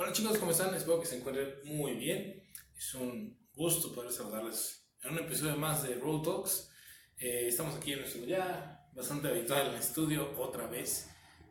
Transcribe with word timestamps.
Hola 0.00 0.12
chicos, 0.12 0.38
¿cómo 0.38 0.52
están? 0.52 0.72
Espero 0.76 1.00
que 1.00 1.06
se 1.06 1.16
encuentren 1.16 1.54
muy 1.64 1.94
bien. 1.94 2.40
Es 2.76 2.94
un 2.94 3.36
gusto 3.52 3.92
poder 3.92 4.12
saludarles 4.12 4.88
en 5.02 5.10
un 5.10 5.18
episodio 5.18 5.56
más 5.56 5.82
de 5.82 5.96
Road 5.96 6.22
Talks. 6.22 6.70
Eh, 7.18 7.48
estamos 7.48 7.74
aquí 7.74 7.94
en 7.94 8.02
nuestro 8.02 8.24
ya 8.24 8.88
bastante 8.94 9.26
habitual 9.26 9.66
en 9.66 9.72
el 9.72 9.80
estudio 9.80 10.38
otra 10.38 10.68
vez. 10.68 11.10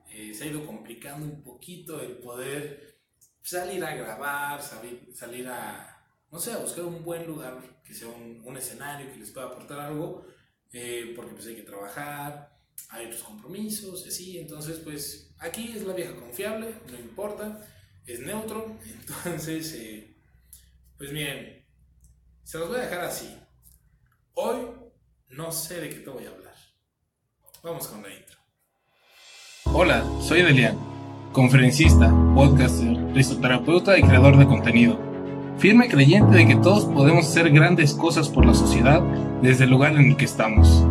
Eh, 0.10 0.34
se 0.34 0.46
ha 0.46 0.48
ido 0.48 0.66
complicando 0.66 1.26
un 1.26 1.44
poquito 1.44 2.00
el 2.00 2.20
poder 2.20 3.02
salir 3.42 3.84
a 3.84 3.94
grabar, 3.94 4.62
salir, 4.62 5.10
salir 5.14 5.46
a, 5.50 6.08
no 6.32 6.40
sé, 6.40 6.54
a 6.54 6.60
buscar 6.60 6.86
un 6.86 7.04
buen 7.04 7.28
lugar 7.28 7.82
que 7.84 7.94
sea 7.94 8.08
un, 8.08 8.42
un 8.46 8.56
escenario 8.56 9.12
que 9.12 9.18
les 9.18 9.32
pueda 9.32 9.48
aportar 9.48 9.82
algo, 9.82 10.26
eh, 10.72 11.12
porque 11.18 11.34
pues 11.34 11.48
hay 11.48 11.56
que 11.58 11.64
trabajar, 11.64 12.58
hay 12.88 13.08
otros 13.08 13.24
compromisos, 13.24 14.08
así. 14.08 14.38
Entonces, 14.38 14.80
pues 14.80 15.36
aquí 15.38 15.74
es 15.76 15.84
la 15.84 15.94
vieja 15.94 16.16
confiable, 16.16 16.76
no 16.90 16.98
importa 16.98 17.74
es 18.08 18.22
neutro. 18.22 18.78
Entonces, 19.26 19.76
eh, 19.78 20.16
pues 20.98 21.12
bien, 21.12 21.66
se 22.44 22.58
los 22.58 22.70
voy 22.70 22.80
a 22.80 22.84
dejar 22.84 23.02
así. 23.02 23.38
Hoy 24.34 24.58
no 25.30 25.52
sé 25.52 25.82
de 25.82 25.90
qué 25.90 25.96
te 25.98 26.10
voy 26.10 26.26
a 26.26 26.30
hablar. 26.30 26.54
Vamos 27.64 27.88
con 27.88 28.02
la 28.02 28.10
intro. 28.10 28.38
Hola, 29.66 30.04
soy 30.22 30.42
Delian, 30.44 30.78
conferencista, 31.34 32.10
podcaster, 32.34 32.96
risoterapeuta 33.14 33.98
y 33.98 34.04
creador 34.04 34.38
de 34.38 34.46
contenido. 34.46 34.98
Firme 35.58 35.90
creyente 35.90 36.38
de 36.38 36.48
que 36.48 36.56
todos 36.56 36.86
podemos 36.86 37.28
hacer 37.28 37.50
grandes 37.50 37.94
cosas 37.94 38.30
por 38.30 38.46
la 38.46 38.54
sociedad 38.54 39.02
desde 39.42 39.66
el 39.66 39.72
lugar 39.72 39.94
en 39.94 40.12
el 40.12 40.18
que 40.18 40.26
estamos. 40.26 40.84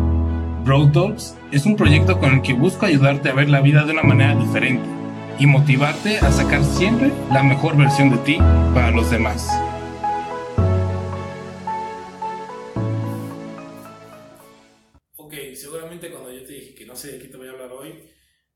Broad 0.65 0.91
Talks 0.91 1.35
es 1.51 1.65
un 1.65 1.77
proyecto 1.77 2.19
con 2.19 2.35
el 2.35 2.41
que 2.41 2.53
busco 2.53 2.85
ayudarte 2.85 3.29
a 3.29 3.33
ver 3.33 3.49
la 3.49 3.61
vida 3.61 3.85
de 3.85 3.93
una 3.93 4.03
manera 4.03 4.35
diferente 4.35 4.97
y 5.39 5.45
motivarte 5.45 6.17
a 6.17 6.31
sacar 6.31 6.63
siempre 6.63 7.11
la 7.31 7.43
mejor 7.43 7.77
versión 7.77 8.09
de 8.09 8.17
ti 8.17 8.37
para 8.73 8.91
los 8.91 9.11
demás. 9.11 9.47
Ok, 15.17 15.33
seguramente 15.53 16.09
cuando 16.09 16.31
yo 16.31 16.43
te 16.43 16.53
dije 16.53 16.73
que 16.73 16.85
no 16.85 16.95
sé 16.95 17.13
de 17.13 17.19
qué 17.19 17.27
te 17.27 17.37
voy 17.37 17.47
a 17.47 17.51
hablar 17.51 17.71
hoy, 17.71 18.03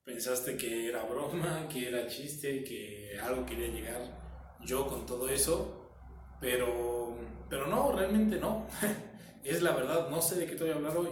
pensaste 0.03 0.57
que 0.57 0.89
era 0.89 1.03
broma, 1.03 1.67
que 1.71 1.87
era 1.87 2.07
chiste, 2.07 2.63
que 2.63 3.19
algo 3.23 3.45
quería 3.45 3.67
llegar 3.67 4.21
yo 4.63 4.87
con 4.87 5.05
todo 5.05 5.29
eso, 5.29 5.91
pero, 6.39 7.15
pero 7.49 7.67
no, 7.67 7.91
realmente 7.91 8.37
no. 8.37 8.67
es 9.43 9.61
la 9.61 9.73
verdad, 9.73 10.09
no 10.09 10.21
sé 10.21 10.35
de 10.35 10.45
qué 10.47 10.55
te 10.55 10.63
voy 10.63 10.73
a 10.73 10.75
hablar 10.75 10.97
hoy. 10.97 11.09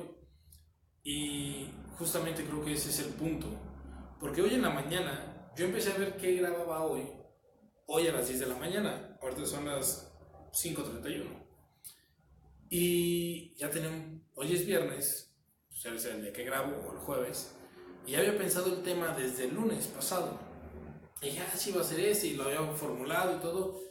Y 1.04 1.68
justamente 1.98 2.44
creo 2.44 2.64
que 2.64 2.74
ese 2.74 2.90
es 2.90 3.00
el 3.00 3.14
punto. 3.14 3.48
Porque 4.20 4.42
hoy 4.42 4.54
en 4.54 4.62
la 4.62 4.70
mañana 4.70 5.29
yo 5.60 5.66
empecé 5.66 5.92
a 5.92 5.98
ver 5.98 6.16
qué 6.16 6.36
grababa 6.36 6.86
hoy, 6.86 7.02
hoy 7.86 8.08
a 8.08 8.14
las 8.14 8.30
10 8.30 8.40
de 8.40 8.46
la 8.46 8.56
mañana, 8.56 9.18
ahorita 9.22 9.46
son 9.46 9.66
las 9.66 10.10
5.31. 10.54 11.26
Y 12.70 13.56
ya 13.56 13.70
tenemos, 13.70 14.22
hoy 14.36 14.54
es 14.54 14.66
viernes, 14.66 15.36
o 15.70 15.76
sea, 15.76 15.94
es 15.94 16.06
el 16.06 16.22
día 16.22 16.32
que 16.32 16.46
grabo, 16.46 16.78
o 16.88 16.94
el 16.94 17.00
jueves, 17.00 17.58
y 18.06 18.12
ya 18.12 18.20
había 18.20 18.38
pensado 18.38 18.74
el 18.74 18.84
tema 18.84 19.14
desde 19.14 19.46
el 19.46 19.56
lunes 19.56 19.88
pasado. 19.88 20.40
Y 21.22 21.32
ya, 21.32 21.52
sí 21.52 21.74
va 21.74 21.82
a 21.82 21.84
ser 21.84 22.00
ese, 22.00 22.28
y 22.28 22.36
lo 22.36 22.46
había 22.46 22.62
formulado 22.72 23.36
y 23.36 23.42
todo. 23.42 23.82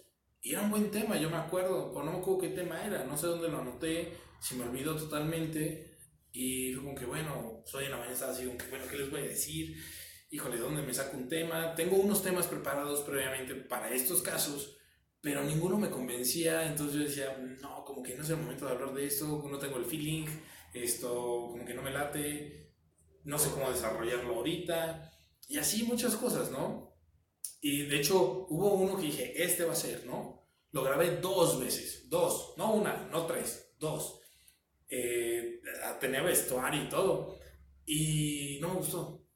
Y 0.41 0.53
era 0.53 0.63
un 0.63 0.71
buen 0.71 0.91
tema, 0.91 1.19
yo 1.19 1.29
me 1.29 1.37
acuerdo, 1.37 1.93
pero 1.93 2.03
no 2.03 2.13
me 2.13 2.19
acuerdo 2.21 2.41
qué 2.41 2.49
tema 2.49 2.83
era, 2.83 3.05
no 3.05 3.15
sé 3.15 3.27
dónde 3.27 3.51
lo 3.51 3.61
anoté, 3.61 4.17
se 4.41 4.55
me 4.55 4.65
olvidó 4.65 4.97
totalmente. 4.97 5.99
Y 6.33 6.73
fue 6.73 6.85
como 6.85 6.95
que, 6.95 7.05
bueno, 7.05 7.63
soy 7.67 7.85
en 7.85 7.91
la 7.91 7.99
mañana 7.99 8.15
estaba 8.15 8.33
así, 8.33 8.47
como 8.47 8.57
que, 8.57 8.69
bueno, 8.69 8.87
¿qué 8.91 8.97
les 8.97 9.11
voy 9.11 9.21
a 9.21 9.25
decir? 9.25 9.77
Híjole, 10.31 10.59
¿dónde 10.59 10.83
me 10.83 10.93
saco 10.93 11.17
un 11.17 11.29
tema? 11.29 11.75
Tengo 11.75 11.97
unos 11.97 12.23
temas 12.23 12.47
preparados 12.47 13.01
previamente 13.01 13.55
para 13.55 13.91
estos 13.91 14.23
casos, 14.23 14.77
pero 15.21 15.43
ninguno 15.43 15.79
me 15.79 15.91
convencía, 15.91 16.67
entonces 16.67 16.97
yo 16.97 17.03
decía, 17.05 17.39
no, 17.61 17.85
como 17.85 18.03
que 18.03 18.15
no 18.15 18.23
es 18.23 18.31
el 18.31 18.37
momento 18.37 18.67
de 18.67 18.73
hablar 18.73 18.95
de 18.95 19.07
esto, 19.07 19.43
no 19.51 19.59
tengo 19.59 19.79
el 19.79 19.87
feeling, 19.87 20.27
esto 20.75 21.49
como 21.51 21.65
que 21.65 21.75
no 21.75 21.83
me 21.83 21.91
late, 21.91 22.73
no 23.25 23.39
sé 23.39 23.51
cómo 23.51 23.71
desarrollarlo 23.71 24.37
ahorita, 24.37 25.11
y 25.49 25.59
así 25.59 25.85
muchas 25.85 26.15
cosas, 26.17 26.51
¿no? 26.51 26.95
Y 27.61 27.87
de 27.87 27.97
hecho 27.97 28.47
hubo 28.51 28.75
uno 28.75 28.97
que 28.97 29.07
dije, 29.07 29.43
este 29.43 29.65
va 29.65 29.73
a 29.73 29.77
ser, 29.77 30.05
¿no? 30.07 30.47
Lo 30.71 30.83
grabé 30.83 31.17
dos 31.17 31.59
veces, 31.59 32.09
dos, 32.11 32.55
no 32.59 32.75
una, 32.75 33.09
no 33.11 33.25
tres, 33.27 33.75
dos. 33.79 34.21
Eh, 34.91 35.61
tenía 36.01 36.23
vestuario 36.23 36.85
y 36.85 36.89
todo, 36.89 37.39
y 37.87 38.59
no 38.61 38.69
me 38.69 38.75
gustó 38.77 39.28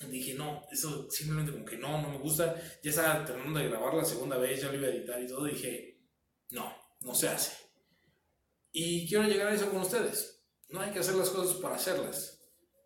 dije, 0.00 0.34
no, 0.34 0.62
eso 0.70 1.10
simplemente 1.10 1.52
como 1.52 1.64
que 1.64 1.76
no, 1.76 2.00
no 2.02 2.10
me 2.10 2.18
gusta. 2.18 2.54
Ya 2.82 2.90
estaba 2.90 3.24
terminando 3.24 3.60
de 3.60 3.68
grabar 3.68 3.94
la 3.94 4.04
segunda 4.04 4.36
vez, 4.38 4.60
ya 4.60 4.68
lo 4.68 4.78
iba 4.78 4.88
a 4.88 4.90
editar 4.90 5.22
y 5.22 5.26
todo. 5.26 5.44
Dije, 5.44 6.00
no, 6.50 6.74
no 7.00 7.14
se 7.14 7.28
hace. 7.28 7.52
Y 8.72 9.08
quiero 9.08 9.24
llegar 9.24 9.48
a 9.48 9.54
eso 9.54 9.70
con 9.70 9.82
ustedes. 9.82 10.44
No 10.68 10.80
hay 10.80 10.90
que 10.90 10.98
hacer 10.98 11.14
las 11.14 11.30
cosas 11.30 11.56
para 11.56 11.76
hacerlas. 11.76 12.42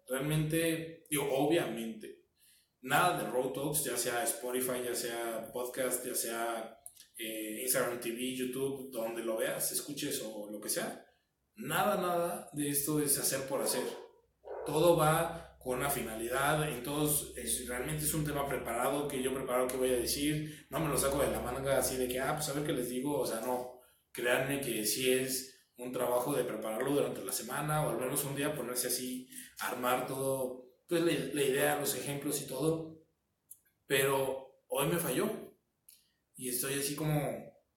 Realmente, 0.06 1.06
digo, 1.10 1.28
obviamente, 1.30 2.24
nada 2.82 3.22
de 3.22 3.30
Road 3.30 3.52
Talks, 3.52 3.84
ya 3.84 3.96
sea 3.96 4.24
Spotify, 4.24 4.82
ya 4.84 4.94
sea 4.94 5.50
podcast, 5.52 6.04
ya 6.04 6.14
sea 6.14 6.78
eh, 7.16 7.62
Instagram 7.62 8.00
TV, 8.00 8.36
YouTube, 8.36 8.90
donde 8.90 9.22
lo 9.22 9.38
veas, 9.38 9.72
escuches 9.72 10.22
o 10.24 10.50
lo 10.50 10.60
que 10.60 10.68
sea. 10.68 11.04
Nada, 11.56 11.96
nada 11.96 12.50
de 12.52 12.70
esto 12.70 13.00
es 13.00 13.18
hacer 13.18 13.48
por 13.48 13.62
hacer. 13.62 13.84
Todo 14.66 14.96
va 14.96 15.47
con 15.68 15.80
una 15.80 15.90
finalidad, 15.90 16.66
entonces 16.66 17.68
realmente 17.68 18.02
es 18.02 18.14
un 18.14 18.24
tema 18.24 18.48
preparado, 18.48 19.06
que 19.06 19.22
yo 19.22 19.34
preparo 19.34 19.68
que 19.68 19.76
voy 19.76 19.90
a 19.90 19.98
decir, 19.98 20.66
no 20.70 20.80
me 20.80 20.88
lo 20.88 20.96
saco 20.96 21.22
de 21.22 21.30
la 21.30 21.40
manga 21.40 21.76
así 21.76 21.98
de 21.98 22.08
que, 22.08 22.18
ah, 22.18 22.34
pues 22.34 22.48
a 22.48 22.54
ver 22.54 22.64
qué 22.64 22.72
les 22.72 22.88
digo, 22.88 23.20
o 23.20 23.26
sea, 23.26 23.42
no, 23.42 23.78
créanme 24.10 24.62
que 24.62 24.86
sí 24.86 25.12
es 25.12 25.60
un 25.76 25.92
trabajo 25.92 26.32
de 26.32 26.44
prepararlo 26.44 26.92
durante 26.92 27.22
la 27.22 27.32
semana 27.32 27.86
o 27.86 27.90
al 27.90 27.98
menos 27.98 28.24
un 28.24 28.34
día 28.34 28.54
ponerse 28.54 28.86
así, 28.86 29.28
armar 29.58 30.06
todo, 30.06 30.72
pues 30.88 31.02
la, 31.02 31.12
la 31.34 31.42
idea, 31.42 31.78
los 31.78 31.94
ejemplos 31.94 32.40
y 32.40 32.46
todo, 32.46 33.04
pero 33.86 34.64
hoy 34.68 34.88
me 34.88 34.96
falló. 34.96 35.30
Y 36.34 36.48
estoy 36.48 36.80
así 36.80 36.94
como, 36.94 37.20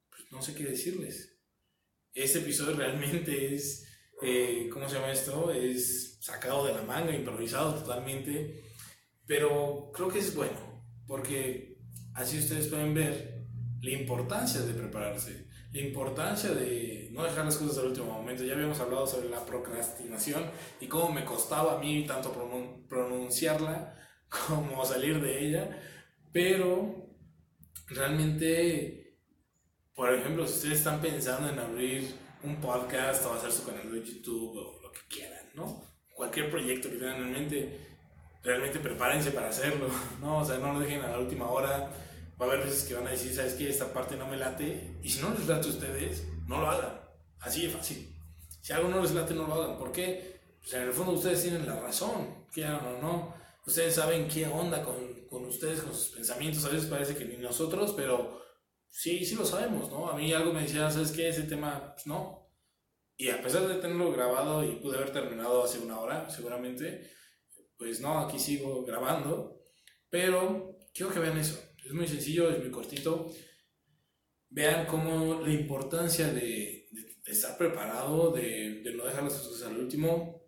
pues 0.10 0.32
no 0.32 0.42
sé 0.42 0.56
qué 0.56 0.64
decirles. 0.64 1.38
Este 2.14 2.40
episodio 2.40 2.74
realmente 2.78 3.54
es 3.54 3.86
eh, 4.22 4.70
¿cómo 4.72 4.88
se 4.88 4.96
llama 4.96 5.12
esto? 5.12 5.52
Es 5.52 6.18
sacado 6.22 6.66
de 6.66 6.74
la 6.74 6.84
manga, 6.84 7.14
improvisado 7.14 7.74
totalmente, 7.76 8.64
pero 9.26 9.92
creo 9.94 10.10
que 10.10 10.20
es 10.20 10.36
bueno, 10.36 10.86
porque 11.08 11.78
así 12.14 12.38
ustedes 12.38 12.68
pueden 12.68 12.94
ver 12.94 13.46
la 13.82 13.92
importancia 13.92 14.62
de 14.62 14.74
prepararse, 14.74 15.48
la 15.72 15.82
importancia 15.82 16.52
de 16.52 17.10
no 17.12 17.24
dejar 17.24 17.46
las 17.46 17.58
cosas 17.58 17.80
al 17.80 17.88
último 17.88 18.14
momento. 18.14 18.44
Ya 18.44 18.54
habíamos 18.54 18.80
hablado 18.80 19.08
sobre 19.08 19.30
la 19.30 19.44
procrastinación 19.46 20.44
y 20.80 20.88
cómo 20.88 21.12
me 21.12 21.26
costaba 21.26 21.76
a 21.76 21.80
mí 21.80 22.06
tanto 22.06 22.32
pronunciarla 22.88 23.96
como 24.30 24.86
salir 24.86 25.20
de 25.20 25.48
ella, 25.48 25.82
pero 26.32 27.10
realmente, 27.88 29.18
por 29.96 30.14
ejemplo, 30.14 30.48
si 30.48 30.54
ustedes 30.54 30.78
están 30.78 31.02
pensando 31.02 31.50
en 31.50 31.60
abrir 31.60 32.16
un 32.44 32.60
podcast 32.60 33.26
o 33.26 33.34
hacer 33.34 33.52
su 33.52 33.66
canal 33.66 33.92
de 33.92 34.04
YouTube 34.04 34.58
o 34.58 34.82
lo 34.82 34.92
que 34.92 35.02
quieran, 35.10 35.46
¿no? 35.54 35.84
Cualquier 36.14 36.50
proyecto 36.50 36.90
que 36.90 36.98
tengan 36.98 37.18
en 37.18 37.32
mente, 37.32 37.80
realmente 38.44 38.80
prepárense 38.80 39.32
para 39.32 39.50
hacerlo, 39.50 39.88
¿no? 40.22 40.40
O 40.40 40.46
sea, 40.46 40.58
no 40.58 40.74
lo 40.74 40.80
dejen 40.80 41.02
a 41.02 41.10
la 41.10 41.20
última 41.20 41.50
hora. 41.50 41.92
Va 42.40 42.46
a 42.46 42.50
haber 42.50 42.66
veces 42.66 42.84
que 42.84 42.96
van 42.96 43.08
a 43.08 43.12
decir, 43.12 43.34
¿sabes 43.36 43.54
qué? 43.54 43.70
Esta 43.70 43.94
parte 43.94 44.16
no 44.16 44.28
me 44.28 44.38
late. 44.38 44.98
Y 45.04 45.10
si 45.10 45.22
no 45.22 45.32
les 45.32 45.48
late 45.48 45.68
a 45.68 45.72
ustedes, 45.72 46.28
no 46.48 46.60
lo 46.60 46.70
hagan. 46.70 47.00
Así 47.40 47.68
de 47.68 47.70
fácil. 47.70 48.16
Si 48.62 48.74
algo 48.74 48.90
no 48.90 49.02
les 49.02 49.12
late, 49.12 49.34
no 49.34 49.48
lo 49.48 49.54
hagan. 49.54 49.78
¿Por 49.78 49.92
qué? 49.92 50.40
Pues 50.60 50.74
en 50.74 50.84
el 50.84 50.94
fondo 50.94 51.14
ustedes 51.14 51.42
tienen 51.42 51.68
la 51.68 51.80
razón, 51.80 52.46
quieran 52.52 52.86
o 52.86 53.02
no. 53.02 53.36
Ustedes 53.66 53.96
saben 53.96 54.28
qué 54.28 54.48
onda 54.48 54.84
con, 54.84 54.96
con 55.30 55.46
ustedes, 55.46 55.82
con 55.82 55.94
sus 55.94 56.10
pensamientos. 56.10 56.66
A 56.66 56.70
veces 56.70 56.90
parece 56.90 57.16
que 57.16 57.26
ni 57.26 57.38
nosotros, 57.38 57.94
pero 57.96 58.42
sí, 58.90 59.26
sí 59.26 59.36
lo 59.36 59.46
sabemos, 59.46 59.90
¿no? 59.90 60.10
A 60.10 60.16
mí 60.16 60.34
algo 60.34 60.54
me 60.54 60.62
decía, 60.62 60.90
¿sabes 60.92 61.12
qué? 61.12 61.30
Ese 61.30 61.44
tema, 61.44 61.94
pues 61.94 62.06
no. 62.08 62.41
Y 63.22 63.30
a 63.30 63.40
pesar 63.40 63.68
de 63.68 63.76
tenerlo 63.76 64.12
grabado 64.12 64.66
y 64.66 64.78
pude 64.78 64.98
haber 64.98 65.14
terminado 65.14 65.64
hace 65.64 65.78
una 65.78 66.00
hora, 66.00 66.28
seguramente, 66.28 67.08
pues 67.78 68.02
no, 68.02 68.18
aquí 68.18 68.40
sigo 68.40 68.84
grabando. 68.84 69.62
Pero 70.10 70.80
quiero 70.92 71.14
que 71.14 71.20
vean 71.20 71.38
eso. 71.38 71.62
Es 71.86 71.94
muy 71.94 72.08
sencillo, 72.08 72.50
es 72.50 72.58
muy 72.58 72.72
cortito. 72.72 73.32
Vean 74.50 74.88
cómo 74.88 75.40
la 75.40 75.54
importancia 75.54 76.34
de, 76.34 76.90
estar 77.24 77.60
preparado, 77.60 78.32
de, 78.32 78.92
no 78.96 79.06
dejar 79.06 79.26
las 79.26 79.36
cosas 79.36 79.68
al 79.68 79.78
último. 79.78 80.42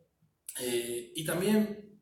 Eh, 0.60 1.12
y 1.14 1.24
también 1.26 2.02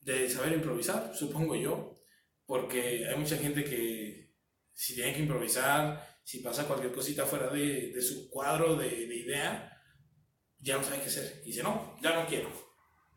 de 0.00 0.30
saber 0.30 0.54
improvisar, 0.54 1.14
supongo 1.14 1.56
yo. 1.56 2.00
Porque 2.46 3.06
hay 3.06 3.18
mucha 3.18 3.36
gente 3.36 3.64
que 3.64 4.32
si 4.72 4.94
tienen 4.94 5.14
que 5.14 5.20
improvisar, 5.20 6.02
si 6.24 6.38
pasa 6.38 6.66
cualquier 6.66 6.94
cosita 6.94 7.26
fuera 7.26 7.48
de, 7.50 7.92
de 7.92 8.00
su 8.00 8.30
cuadro 8.30 8.76
de, 8.76 8.88
de, 8.88 9.14
idea, 9.14 9.75
ya 10.60 10.76
no 10.76 10.84
saben 10.84 11.00
qué 11.00 11.06
hacer. 11.06 11.42
Y 11.44 11.48
dice, 11.48 11.62
no, 11.62 11.96
ya 12.02 12.14
no 12.14 12.26
quiero. 12.26 12.48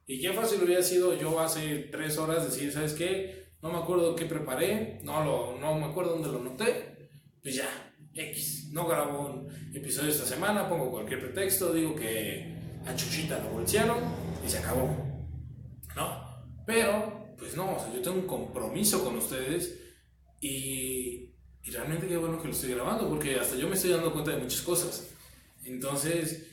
Y 0.05 0.19
qué 0.19 0.33
fácil 0.33 0.63
hubiera 0.63 0.81
sido 0.81 1.15
yo 1.15 1.39
hace 1.39 1.89
tres 1.91 2.17
horas 2.17 2.43
decir, 2.43 2.71
¿sabes 2.71 2.93
qué? 2.93 3.49
No 3.61 3.71
me 3.71 3.77
acuerdo 3.77 4.15
qué 4.15 4.25
preparé, 4.25 4.99
no, 5.03 5.23
lo, 5.23 5.59
no 5.59 5.75
me 5.75 5.85
acuerdo 5.85 6.13
dónde 6.13 6.29
lo 6.29 6.39
noté, 6.39 7.09
pues 7.43 7.55
ya, 7.55 7.93
X, 8.13 8.69
no 8.71 8.87
grabo 8.87 9.27
un 9.27 9.75
episodio 9.75 10.09
esta 10.09 10.25
semana, 10.25 10.67
pongo 10.67 10.91
cualquier 10.91 11.19
pretexto, 11.19 11.73
digo 11.73 11.95
que 11.95 12.57
a 12.85 12.95
Chuchita 12.95 13.37
la 13.37 13.49
bolsearon 13.49 13.97
y 14.45 14.49
se 14.49 14.57
acabó, 14.57 14.87
¿no? 15.95 16.43
Pero, 16.65 17.35
pues 17.37 17.55
no, 17.55 17.75
o 17.75 17.79
sea, 17.79 17.93
yo 17.93 18.01
tengo 18.01 18.17
un 18.17 18.27
compromiso 18.27 19.03
con 19.03 19.17
ustedes 19.17 19.79
y, 20.41 21.35
y 21.63 21.71
realmente 21.71 22.07
qué 22.07 22.17
bueno 22.17 22.41
que 22.41 22.47
lo 22.47 22.53
estoy 22.53 22.73
grabando 22.73 23.07
porque 23.09 23.35
hasta 23.35 23.57
yo 23.57 23.67
me 23.67 23.75
estoy 23.75 23.91
dando 23.91 24.11
cuenta 24.11 24.31
de 24.31 24.37
muchas 24.37 24.61
cosas. 24.61 25.09
Entonces, 25.63 26.47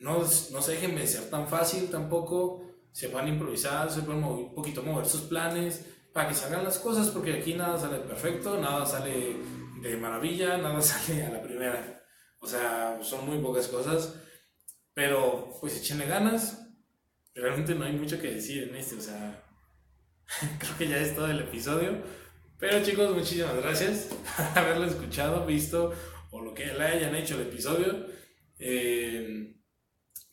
no, 0.00 0.18
no 0.18 0.62
se 0.62 0.72
dejen 0.72 0.94
vencer 0.94 1.30
tan 1.30 1.46
fácil 1.46 1.90
tampoco, 1.90 2.62
se 2.90 3.08
van 3.08 3.26
a 3.26 3.28
improvisar, 3.28 3.90
se 3.90 4.02
pueden 4.02 4.24
un 4.24 4.54
poquito 4.54 4.82
mover 4.82 5.06
sus 5.06 5.22
planes 5.22 5.86
para 6.12 6.28
que 6.28 6.34
salgan 6.34 6.64
las 6.64 6.78
cosas, 6.78 7.08
porque 7.08 7.34
aquí 7.34 7.54
nada 7.54 7.78
sale 7.78 7.98
perfecto, 7.98 8.58
nada 8.60 8.84
sale 8.84 9.36
de 9.82 9.96
maravilla, 9.96 10.56
nada 10.56 10.80
sale 10.82 11.24
a 11.24 11.30
la 11.30 11.42
primera. 11.42 12.02
O 12.40 12.46
sea, 12.46 12.98
son 13.02 13.26
muy 13.26 13.38
pocas 13.38 13.68
cosas, 13.68 14.14
pero 14.94 15.56
pues 15.60 15.76
echenle 15.76 16.06
ganas. 16.06 16.66
Realmente 17.34 17.74
no 17.74 17.84
hay 17.84 17.92
mucho 17.92 18.20
que 18.20 18.34
decir 18.34 18.64
en 18.64 18.76
este, 18.76 18.96
o 18.96 19.00
sea, 19.00 19.44
creo 20.58 20.78
que 20.78 20.88
ya 20.88 20.96
es 20.96 21.14
todo 21.14 21.30
el 21.30 21.40
episodio. 21.40 22.02
Pero 22.58 22.82
chicos, 22.82 23.14
muchísimas 23.14 23.56
gracias 23.56 24.08
por 24.54 24.58
haberlo 24.58 24.86
escuchado, 24.86 25.46
visto 25.46 25.92
o 26.30 26.40
lo 26.40 26.54
que 26.54 26.66
le 26.66 26.84
hayan 26.84 27.14
hecho 27.14 27.34
el 27.36 27.48
episodio. 27.48 28.06
Eh, 28.58 29.59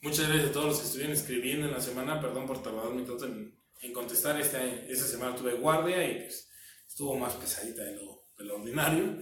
Muchas 0.02 0.28
gracias 0.28 0.50
a 0.50 0.54
todos 0.54 0.66
los 0.68 0.80
que 0.80 0.86
estuvieron 0.86 1.14
escribiendo 1.14 1.66
en 1.66 1.74
la 1.74 1.82
semana. 1.82 2.22
Perdón 2.22 2.46
por 2.46 2.62
tardarme 2.62 3.02
tanto 3.02 3.26
en, 3.26 3.60
en 3.82 3.94
contestar. 3.94 4.40
Este, 4.40 4.92
esta 4.92 5.06
semana 5.06 5.36
tuve 5.36 5.54
guardia 5.54 6.08
y 6.08 6.22
pues 6.22 6.50
estuvo 6.88 7.18
más 7.18 7.34
pesadita 7.34 7.84
de 7.84 7.96
lo, 7.96 8.30
de 8.38 8.46
lo 8.46 8.56
ordinario. 8.58 9.18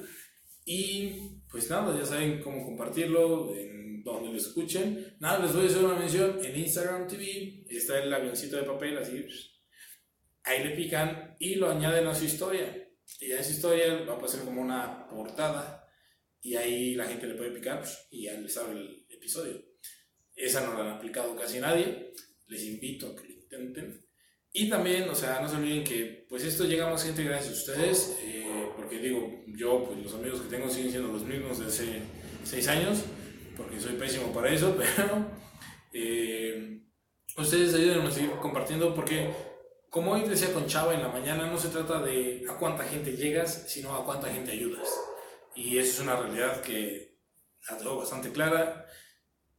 Y 0.66 1.39
pues 1.50 1.69
nada, 1.69 1.98
ya 1.98 2.06
saben 2.06 2.42
cómo 2.42 2.66
compartirlo, 2.66 3.56
en 3.56 4.04
donde 4.04 4.31
lo 4.31 4.38
escuchen. 4.38 5.16
Nada, 5.19 5.39
les 5.39 5.54
voy 5.54 5.66
a 5.66 5.69
hacer 5.69 5.86
una 5.86 5.98
mención 5.98 6.44
en 6.44 6.57
Instagram 6.57 7.07
TV. 7.07 7.66
Está 7.69 8.04
el 8.04 8.13
avioncito 8.13 8.57
de 8.57 8.63
papel, 8.63 8.98
así. 8.98 9.25
Ahí 10.44 10.63
le 10.63 10.75
pican 10.75 11.38
y 11.39 11.56
lo 11.56 11.69
añaden 11.69 12.07
a 12.07 12.16
su 12.16 12.25
historia. 12.25 12.86
Y 13.22 13.31
a 13.31 13.39
esa 13.39 13.51
historia 13.51 14.04
va 14.04 14.16
a 14.16 14.19
pasar 14.19 14.44
como 14.44 14.62
una 14.62 15.07
portada. 15.07 15.88
Y 16.42 16.56
ahí 16.56 16.95
la 16.95 17.06
gente 17.06 17.27
le 17.27 17.36
puede 17.36 17.51
picar 17.51 17.80
pues, 17.80 18.07
y 18.12 18.24
ya 18.24 18.33
les 18.33 18.57
abre 18.57 18.80
el 18.80 19.06
episodio. 19.10 19.75
Esa 20.35 20.61
no 20.61 20.73
la 20.73 20.81
han 20.81 20.97
aplicado 20.97 21.35
casi 21.35 21.59
nadie. 21.59 22.13
Les 22.47 22.63
invito 22.63 23.07
a 23.07 23.15
que 23.15 23.27
lo 23.27 23.33
intenten. 23.33 24.05
Y 24.57 24.69
también, 24.69 25.09
o 25.09 25.15
sea, 25.15 25.41
no 25.41 25.49
se 25.49 25.57
olviden 25.57 25.83
que 25.83 26.25
pues 26.29 26.43
esto 26.45 26.63
llega 26.63 26.87
a 26.87 26.91
más 26.91 27.03
gente 27.03 27.23
gracias 27.23 27.49
a 27.49 27.57
ustedes, 27.57 28.17
eh, 28.21 28.69
porque 28.77 28.99
digo, 28.99 29.43
yo, 29.47 29.83
pues 29.83 29.99
los 29.99 30.13
amigos 30.13 30.41
que 30.41 30.49
tengo 30.49 30.69
siguen 30.69 30.91
siendo 30.91 31.11
los 31.11 31.23
mismos 31.23 31.59
de 31.59 31.65
hace 31.65 32.01
seis 32.45 32.65
años, 32.69 33.03
porque 33.57 33.79
soy 33.79 33.95
pésimo 33.95 34.31
para 34.31 34.53
eso, 34.53 34.77
pero 34.95 35.27
eh, 35.91 36.79
ustedes 37.38 37.73
ayúdenme 37.73 38.07
a 38.07 38.11
seguir 38.11 38.31
compartiendo, 38.41 38.95
porque 38.95 39.29
como 39.89 40.13
hoy 40.13 40.21
decía 40.21 40.53
con 40.53 40.67
Chava 40.67 40.93
en 40.93 41.01
la 41.01 41.09
mañana, 41.09 41.47
no 41.47 41.57
se 41.57 41.69
trata 41.69 42.01
de 42.01 42.45
a 42.49 42.57
cuánta 42.57 42.83
gente 42.85 43.15
llegas, 43.15 43.65
sino 43.67 43.93
a 43.93 44.05
cuánta 44.05 44.29
gente 44.29 44.51
ayudas. 44.51 44.88
Y 45.55 45.77
eso 45.77 45.91
es 45.91 45.99
una 45.99 46.17
realidad 46.17 46.61
que 46.61 47.17
la 47.69 47.77
tengo 47.77 47.97
bastante 47.97 48.31
clara 48.31 48.85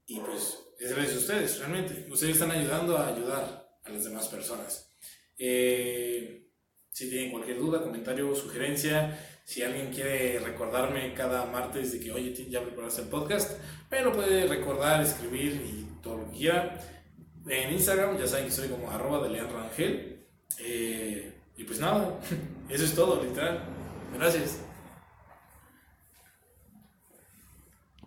y 0.07 0.21
pues 0.21 0.66
es 0.79 0.95
gracias 0.95 1.17
a 1.17 1.19
ustedes, 1.19 1.59
realmente. 1.59 2.07
Ustedes 2.11 2.35
están 2.35 2.51
ayudando 2.51 2.97
a 2.97 3.09
ayudar 3.09 3.69
a 3.85 3.91
las 3.91 4.05
demás 4.05 4.29
personas. 4.29 4.93
Eh, 5.39 6.49
si 6.91 7.11
tienen 7.11 7.31
cualquier 7.31 7.59
duda, 7.59 7.83
comentario, 7.83 8.35
sugerencia, 8.35 9.19
si 9.45 9.63
alguien 9.63 9.93
quiere 9.93 10.39
recordarme 10.41 11.15
cada 11.15 11.47
martes 11.47 11.93
de 11.93 12.01
que, 12.01 12.11
oye, 12.11 12.33
ya 12.49 12.63
preparaste 12.63 13.03
el 13.03 13.09
podcast, 13.09 13.61
me 13.91 14.03
lo 14.03 14.13
puede 14.13 14.47
recordar, 14.47 15.03
escribir 15.03 15.63
y 15.65 16.03
todo 16.03 16.19
lo 16.19 16.31
que 16.31 16.39
quiera. 16.39 16.81
En 17.49 17.73
Instagram 17.73 18.19
ya 18.19 18.27
saben 18.27 18.47
que 18.47 18.51
soy 18.51 18.69
como 18.69 18.91
arroba 18.91 19.23
de 19.27 19.35
Leandro. 19.35 19.71
Eh, 20.59 21.33
y 21.57 21.65
pues 21.65 21.79
nada, 21.79 22.19
eso 22.69 22.85
es 22.85 22.95
todo, 22.95 23.23
literal. 23.23 23.63
Gracias. 24.15 24.59